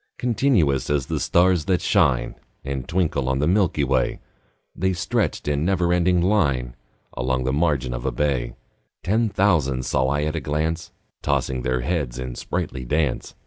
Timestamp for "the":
1.05-1.19, 3.37-3.45, 4.75-4.95, 7.43-7.53